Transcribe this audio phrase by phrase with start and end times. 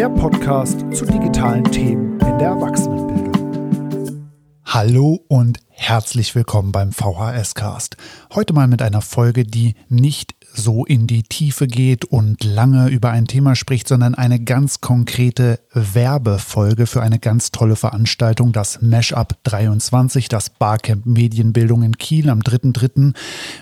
[0.00, 4.30] Der Podcast zu digitalen Themen in der Erwachsenenbildung.
[4.64, 7.98] Hallo und herzlich willkommen beim VHS Cast.
[8.34, 13.10] Heute mal mit einer Folge, die nicht so in die Tiefe geht und lange über
[13.10, 19.36] ein Thema spricht, sondern eine ganz konkrete Werbefolge für eine ganz tolle Veranstaltung, das Mashup
[19.44, 23.14] 23, das Barcamp Medienbildung in Kiel am 3.3.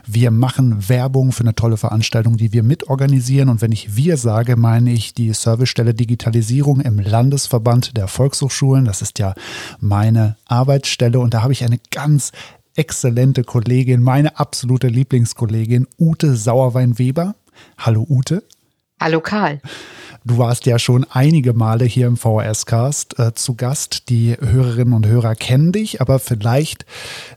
[0.06, 3.48] Wir machen Werbung für eine tolle Veranstaltung, die wir mitorganisieren.
[3.48, 8.84] Und wenn ich wir sage, meine ich die Servicestelle Digitalisierung im Landesverband der Volkshochschulen.
[8.84, 9.34] Das ist ja
[9.80, 11.20] meine Arbeitsstelle.
[11.20, 12.32] Und da habe ich eine ganz
[12.78, 17.34] exzellente Kollegin, meine absolute Lieblingskollegin, Ute Sauerwein-Weber.
[17.77, 18.45] Hallo Ute.
[19.01, 19.60] Hallo Karl.
[20.24, 24.09] Du warst ja schon einige Male hier im VHS-Cast äh, zu Gast.
[24.09, 26.85] Die Hörerinnen und Hörer kennen dich, aber vielleicht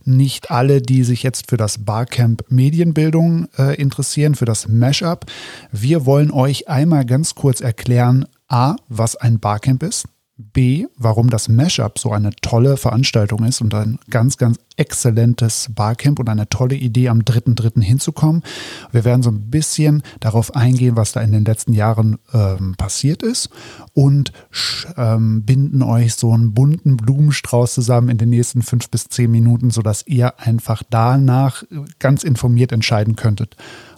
[0.04, 5.26] nicht alle, die sich jetzt für das Barcamp Medienbildung äh, interessieren, für das Mashup.
[5.72, 10.06] Wir wollen euch einmal ganz kurz erklären, a, was ein Barcamp ist,
[10.42, 16.20] B, warum das Mashup so eine tolle Veranstaltung ist und ein ganz, ganz exzellentes Barcamp
[16.20, 17.82] und eine tolle Idee, am 3.3.
[17.82, 18.44] hinzukommen.
[18.92, 23.22] Wir werden so ein bisschen darauf eingehen, was da in den letzten Jahren ähm, passiert
[23.24, 23.50] ist
[23.94, 24.32] und
[24.98, 29.70] ähm, binden euch so einen bunten Blumenstrauß zusammen in den nächsten fünf bis zehn Minuten,
[29.70, 31.64] sodass ihr einfach danach
[32.00, 33.56] ganz informiert entscheiden könntet,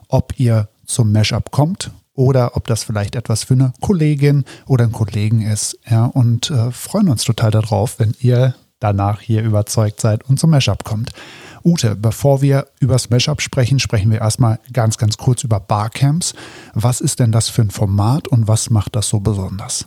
[0.09, 4.94] ob ihr zum Mashup kommt oder ob das vielleicht etwas für eine Kollegin oder einen
[4.94, 5.78] Kollegen ist.
[5.89, 10.50] Ja, und äh, freuen uns total darauf, wenn ihr danach hier überzeugt seid und zum
[10.50, 11.11] Mashup kommt.
[11.64, 16.34] Ute, bevor wir über das Mashup sprechen, sprechen wir erstmal ganz, ganz kurz über Barcamps.
[16.73, 19.86] Was ist denn das für ein Format und was macht das so besonders?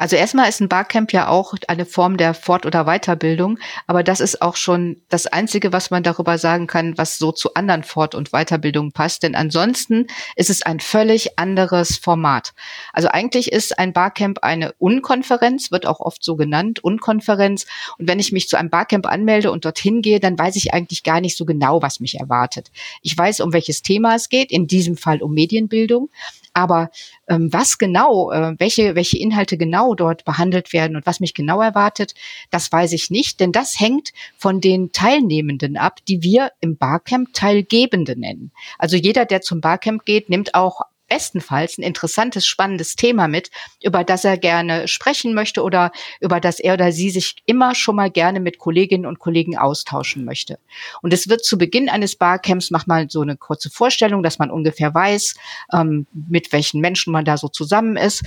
[0.00, 4.20] Also erstmal ist ein Barcamp ja auch eine Form der Fort- oder Weiterbildung, aber das
[4.20, 8.14] ist auch schon das Einzige, was man darüber sagen kann, was so zu anderen Fort-
[8.14, 9.24] und Weiterbildungen passt.
[9.24, 10.06] Denn ansonsten
[10.36, 12.54] ist es ein völlig anderes Format.
[12.94, 17.66] Also eigentlich ist ein Barcamp eine Unkonferenz, wird auch oft so genannt, Unkonferenz.
[17.98, 21.02] Und wenn ich mich zu einem Barcamp anmelde und dorthin gehe, dann weiß ich eigentlich
[21.02, 22.70] gar nicht so genau, was mich erwartet.
[23.02, 26.08] Ich weiß, um welches Thema es geht, in diesem Fall um Medienbildung.
[26.52, 26.90] Aber
[27.28, 31.60] ähm, was genau, äh, welche, welche Inhalte genau dort behandelt werden und was mich genau
[31.60, 32.14] erwartet,
[32.50, 37.32] das weiß ich nicht, denn das hängt von den Teilnehmenden ab, die wir im Barcamp
[37.32, 38.52] Teilgebende nennen.
[38.78, 43.50] Also jeder, der zum Barcamp geht, nimmt auch bestenfalls ein interessantes, spannendes Thema mit,
[43.82, 47.96] über das er gerne sprechen möchte oder über das er oder sie sich immer schon
[47.96, 50.58] mal gerne mit Kolleginnen und Kollegen austauschen möchte.
[51.02, 54.50] Und es wird zu Beginn eines Barcamps, macht mal so eine kurze Vorstellung, dass man
[54.50, 55.34] ungefähr weiß,
[55.72, 58.22] ähm, mit welchen Menschen man da so zusammen ist.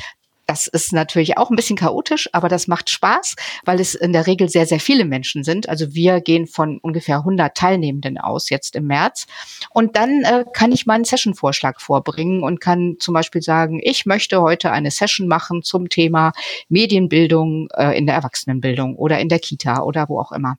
[0.54, 4.28] Das ist natürlich auch ein bisschen chaotisch, aber das macht Spaß, weil es in der
[4.28, 5.68] Regel sehr, sehr viele Menschen sind.
[5.68, 9.26] Also wir gehen von ungefähr 100 Teilnehmenden aus jetzt im März.
[9.72, 14.44] Und dann äh, kann ich meinen Session-Vorschlag vorbringen und kann zum Beispiel sagen, ich möchte
[14.44, 16.34] heute eine Session machen zum Thema
[16.70, 20.58] Medienbildung äh, in der Erwachsenenbildung oder in der Kita oder wo auch immer.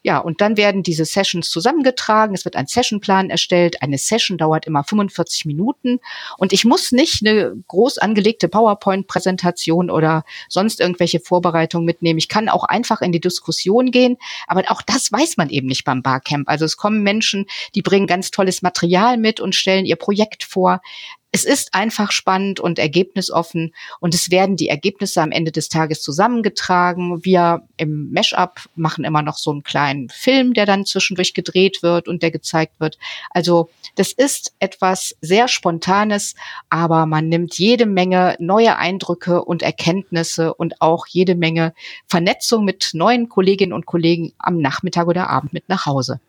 [0.00, 2.34] Ja, und dann werden diese Sessions zusammengetragen.
[2.34, 3.82] Es wird ein Sessionplan erstellt.
[3.82, 6.00] Eine Session dauert immer 45 Minuten.
[6.38, 12.18] Und ich muss nicht eine groß angelegte PowerPoint-Präsentation Präsentation oder sonst irgendwelche Vorbereitungen mitnehmen.
[12.18, 15.84] Ich kann auch einfach in die Diskussion gehen, aber auch das weiß man eben nicht
[15.84, 16.48] beim Barcamp.
[16.48, 20.80] Also es kommen Menschen, die bringen ganz tolles Material mit und stellen ihr Projekt vor
[21.34, 26.00] es ist einfach spannend und ergebnisoffen und es werden die Ergebnisse am Ende des Tages
[26.00, 27.24] zusammengetragen.
[27.24, 32.06] Wir im Mashup machen immer noch so einen kleinen Film, der dann zwischendurch gedreht wird
[32.06, 32.98] und der gezeigt wird.
[33.30, 36.36] Also das ist etwas sehr Spontanes,
[36.70, 41.74] aber man nimmt jede Menge neue Eindrücke und Erkenntnisse und auch jede Menge
[42.06, 46.20] Vernetzung mit neuen Kolleginnen und Kollegen am Nachmittag oder Abend mit nach Hause.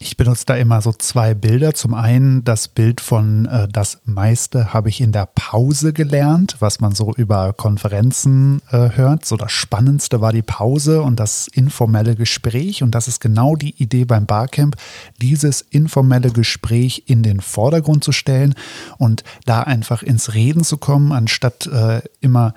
[0.00, 1.72] Ich benutze da immer so zwei Bilder.
[1.72, 6.80] Zum einen das Bild von äh, das meiste habe ich in der Pause gelernt, was
[6.80, 9.24] man so über Konferenzen äh, hört.
[9.24, 12.82] So das Spannendste war die Pause und das informelle Gespräch.
[12.82, 14.76] Und das ist genau die Idee beim Barcamp,
[15.22, 18.54] dieses informelle Gespräch in den Vordergrund zu stellen
[18.98, 22.52] und da einfach ins Reden zu kommen, anstatt äh, immer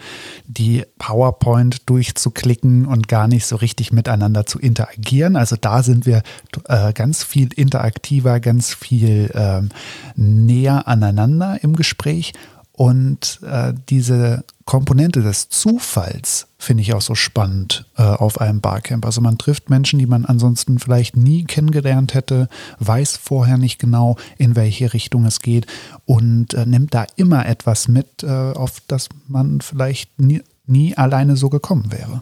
[0.47, 5.35] die PowerPoint durchzuklicken und gar nicht so richtig miteinander zu interagieren.
[5.35, 6.23] Also da sind wir
[6.67, 9.69] äh, ganz viel interaktiver, ganz viel ähm,
[10.15, 12.33] näher aneinander im Gespräch.
[12.73, 19.05] Und äh, diese Komponente des Zufalls finde ich auch so spannend äh, auf einem Barcamp.
[19.05, 22.49] Also man trifft Menschen, die man ansonsten vielleicht nie kennengelernt hätte,
[22.79, 25.65] weiß vorher nicht genau, in welche Richtung es geht
[26.05, 31.37] und äh, nimmt da immer etwas mit, äh, auf das man vielleicht nie, nie alleine
[31.37, 32.21] so gekommen wäre.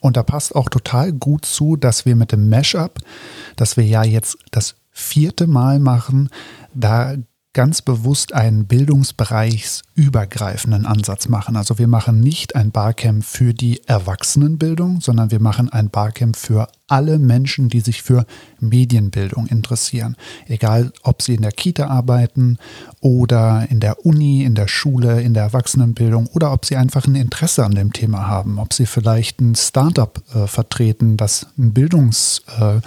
[0.00, 2.98] Und da passt auch total gut zu, dass wir mit dem Mashup,
[3.56, 6.28] das wir ja jetzt das vierte Mal machen,
[6.74, 7.14] da
[7.52, 11.56] ganz bewusst einen bildungsbereichsübergreifenden Ansatz machen.
[11.56, 16.68] Also wir machen nicht ein Barcamp für die Erwachsenenbildung, sondern wir machen ein Barcamp für
[16.86, 18.24] alle Menschen, die sich für
[18.60, 20.14] Medienbildung interessieren.
[20.46, 22.58] Egal, ob sie in der Kita arbeiten
[23.00, 27.16] oder in der Uni, in der Schule, in der Erwachsenenbildung oder ob sie einfach ein
[27.16, 32.42] Interesse an dem Thema haben, ob sie vielleicht ein Startup äh, vertreten, das ein Bildungs
[32.60, 32.80] äh,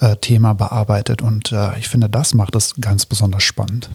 [0.00, 1.22] äh, Thema bearbeitet.
[1.22, 3.90] Und äh, ich finde, das macht es ganz besonders spannend.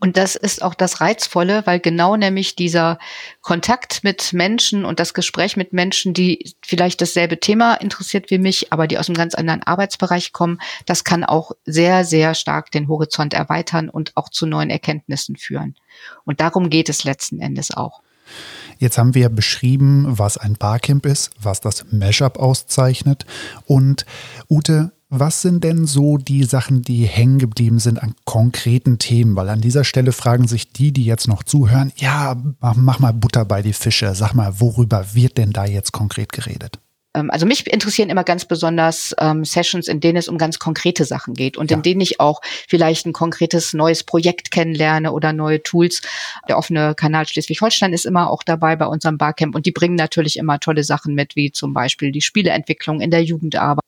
[0.00, 2.98] Und das ist auch das Reizvolle, weil genau nämlich dieser
[3.40, 8.72] Kontakt mit Menschen und das Gespräch mit Menschen, die vielleicht dasselbe Thema interessiert wie mich,
[8.72, 12.86] aber die aus einem ganz anderen Arbeitsbereich kommen, das kann auch sehr, sehr stark den
[12.86, 15.74] Horizont erweitern und auch zu neuen Erkenntnissen führen.
[16.24, 18.00] Und darum geht es letzten Endes auch.
[18.78, 23.26] Jetzt haben wir beschrieben, was ein Barcamp ist, was das Mashup auszeichnet.
[23.66, 24.06] Und
[24.48, 29.36] Ute, was sind denn so die Sachen, die hängen geblieben sind an konkreten Themen?
[29.36, 33.44] Weil an dieser Stelle fragen sich die, die jetzt noch zuhören, ja, mach mal Butter
[33.44, 34.14] bei die Fische.
[34.14, 36.78] Sag mal, worüber wird denn da jetzt konkret geredet?
[37.14, 41.04] Ähm, also mich interessieren immer ganz besonders ähm, Sessions, in denen es um ganz konkrete
[41.06, 41.78] Sachen geht und ja.
[41.78, 46.02] in denen ich auch vielleicht ein konkretes neues Projekt kennenlerne oder neue Tools.
[46.48, 50.36] Der offene Kanal Schleswig-Holstein ist immer auch dabei bei unserem Barcamp und die bringen natürlich
[50.36, 53.87] immer tolle Sachen mit, wie zum Beispiel die Spieleentwicklung in der Jugendarbeit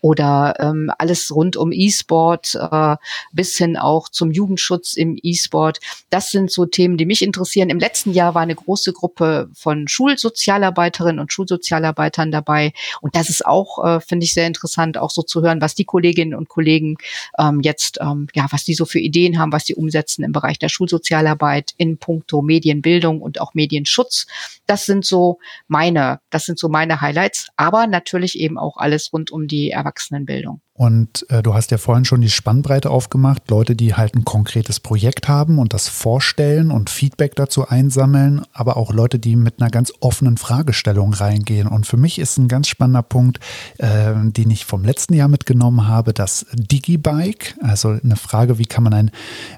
[0.00, 2.96] oder ähm, alles rund um E-Sport äh,
[3.32, 5.80] bis hin auch zum Jugendschutz im E-Sport.
[6.10, 7.70] Das sind so Themen, die mich interessieren.
[7.70, 13.46] Im letzten Jahr war eine große Gruppe von Schulsozialarbeiterinnen und Schulsozialarbeitern dabei und das ist
[13.46, 16.96] auch, äh, finde ich, sehr interessant, auch so zu hören, was die Kolleginnen und Kollegen
[17.38, 20.58] ähm, jetzt, ähm, ja, was die so für Ideen haben, was sie umsetzen im Bereich
[20.58, 24.26] der Schulsozialarbeit in puncto Medienbildung und auch Medienschutz.
[24.66, 25.38] Das sind so
[25.68, 29.70] meine, das sind so meine Highlights, aber natürlich eben auch alles rund rund um die
[29.70, 30.62] Erwachsenenbildung.
[30.80, 34.80] Und äh, du hast ja vorhin schon die Spannbreite aufgemacht, Leute, die halt ein konkretes
[34.80, 39.68] Projekt haben und das vorstellen und Feedback dazu einsammeln, aber auch Leute, die mit einer
[39.68, 41.68] ganz offenen Fragestellung reingehen.
[41.68, 43.40] Und für mich ist ein ganz spannender Punkt,
[43.76, 47.56] äh, den ich vom letzten Jahr mitgenommen habe, das Digibike.
[47.60, 49.10] Also eine Frage, wie kann man ein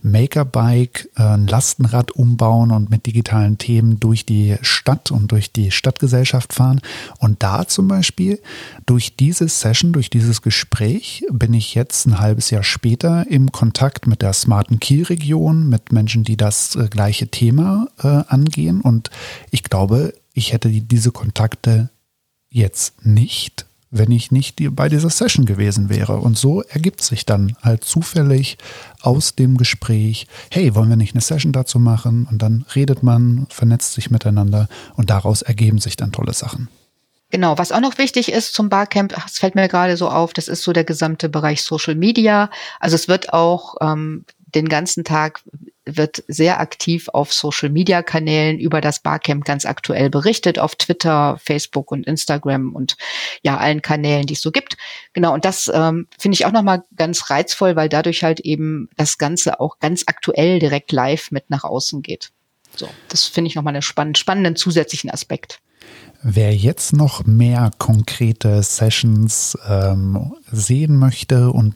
[0.02, 5.70] Makerbike, äh, ein Lastenrad umbauen und mit digitalen Themen durch die Stadt und durch die
[5.70, 6.80] Stadtgesellschaft fahren.
[7.20, 8.40] Und da zum Beispiel
[8.86, 14.06] durch diese Session, durch dieses Gespräch, bin ich jetzt ein halbes Jahr später im Kontakt
[14.06, 18.80] mit der smarten Kiel-Region, mit Menschen, die das äh, gleiche Thema äh, angehen.
[18.80, 19.10] Und
[19.50, 21.90] ich glaube, ich hätte diese Kontakte
[22.48, 26.16] jetzt nicht, wenn ich nicht bei dieser Session gewesen wäre.
[26.16, 28.58] Und so ergibt sich dann halt zufällig
[29.00, 32.26] aus dem Gespräch, hey, wollen wir nicht eine Session dazu machen?
[32.30, 36.68] Und dann redet man, vernetzt sich miteinander und daraus ergeben sich dann tolle Sachen.
[37.32, 40.48] Genau, was auch noch wichtig ist zum Barcamp, es fällt mir gerade so auf, das
[40.48, 42.50] ist so der gesamte Bereich Social Media.
[42.78, 45.40] Also es wird auch ähm, den ganzen Tag
[45.86, 51.40] wird sehr aktiv auf Social Media Kanälen über das Barcamp ganz aktuell berichtet, auf Twitter,
[51.42, 52.98] Facebook und Instagram und
[53.42, 54.76] ja, allen Kanälen, die es so gibt.
[55.14, 59.16] Genau, und das ähm, finde ich auch nochmal ganz reizvoll, weil dadurch halt eben das
[59.16, 62.30] Ganze auch ganz aktuell direkt live mit nach außen geht.
[62.76, 65.60] So, das finde ich nochmal einen spannenden, spannenden zusätzlichen Aspekt.
[66.22, 71.74] Wer jetzt noch mehr konkrete Sessions ähm, sehen möchte und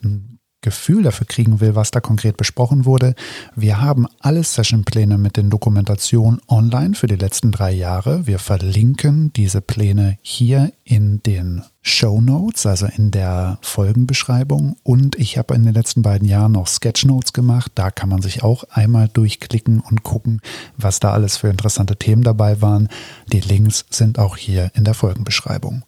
[0.67, 3.15] Gefühl dafür kriegen will, was da konkret besprochen wurde,
[3.55, 8.27] wir haben alle Sessionpläne mit den Dokumentationen online für die letzten drei Jahre.
[8.27, 14.75] Wir verlinken diese Pläne hier in den Show Notes, also in der Folgenbeschreibung.
[14.83, 17.71] Und ich habe in den letzten beiden Jahren noch Sketchnotes gemacht.
[17.77, 20.41] Da kann man sich auch einmal durchklicken und gucken,
[20.77, 22.89] was da alles für interessante Themen dabei waren.
[23.33, 25.85] Die Links sind auch hier in der Folgenbeschreibung.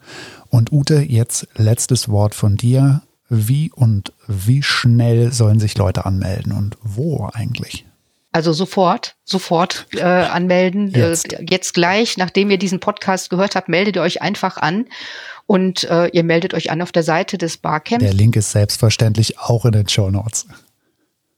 [0.50, 6.52] Und Ute, jetzt letztes Wort von dir wie und wie schnell sollen sich Leute anmelden
[6.52, 7.84] und wo eigentlich?
[8.30, 10.94] Also sofort, sofort äh, anmelden.
[10.94, 11.32] Äh, jetzt.
[11.32, 14.86] Äh, jetzt gleich, nachdem ihr diesen Podcast gehört habt, meldet ihr euch einfach an
[15.46, 18.04] und äh, ihr meldet euch an auf der Seite des Barcamps.
[18.04, 20.46] Der Link ist selbstverständlich auch in den Show Notes.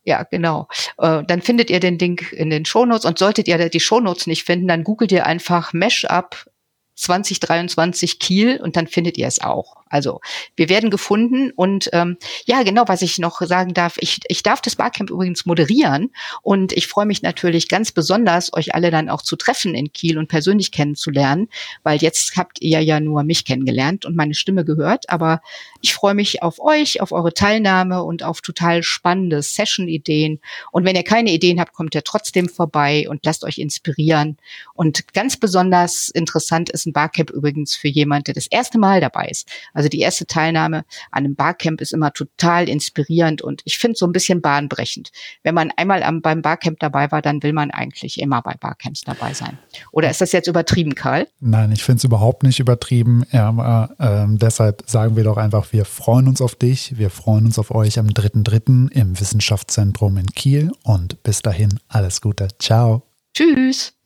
[0.02, 0.66] Ja, genau.
[0.98, 4.00] Äh, dann findet ihr den Link in den Show Notes und solltet ihr die Show
[4.00, 6.50] Notes nicht finden, dann googelt ihr einfach Mashup
[6.96, 9.79] 2023 Kiel und dann findet ihr es auch.
[9.90, 10.20] Also
[10.56, 12.16] wir werden gefunden und ähm,
[12.46, 16.10] ja, genau, was ich noch sagen darf, ich, ich darf das Barcamp übrigens moderieren
[16.42, 20.16] und ich freue mich natürlich ganz besonders, euch alle dann auch zu treffen in Kiel
[20.16, 21.48] und persönlich kennenzulernen,
[21.82, 25.42] weil jetzt habt ihr ja nur mich kennengelernt und meine Stimme gehört, aber
[25.80, 30.94] ich freue mich auf euch, auf eure Teilnahme und auf total spannende Session-Ideen und wenn
[30.94, 34.36] ihr keine Ideen habt, kommt ihr trotzdem vorbei und lasst euch inspirieren
[34.74, 39.26] und ganz besonders interessant ist ein Barcamp übrigens für jemand, der das erste Mal dabei
[39.26, 39.48] ist.
[39.88, 44.12] Die erste Teilnahme an einem Barcamp ist immer total inspirierend und ich finde so ein
[44.12, 45.10] bisschen bahnbrechend.
[45.42, 49.02] Wenn man einmal am, beim Barcamp dabei war, dann will man eigentlich immer bei Barcamps
[49.02, 49.58] dabei sein.
[49.92, 51.26] Oder ist das jetzt übertrieben, Karl?
[51.40, 53.24] Nein, ich finde es überhaupt nicht übertrieben.
[53.32, 56.98] Ja, äh, deshalb sagen wir doch einfach, wir freuen uns auf dich.
[56.98, 58.90] Wir freuen uns auf euch am 3.3.
[58.92, 62.48] im Wissenschaftszentrum in Kiel und bis dahin alles Gute.
[62.58, 63.02] Ciao.
[63.34, 63.99] Tschüss.